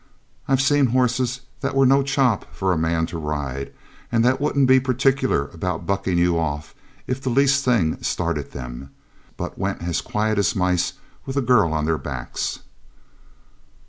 [0.47, 3.71] I've seen horses that were no chop for a man to ride,
[4.11, 6.73] and that wouldn't be particular about bucking you off
[7.05, 8.89] if the least thing started them,
[9.37, 10.93] but went as quiet as mice
[11.27, 12.61] with a girl on their backs.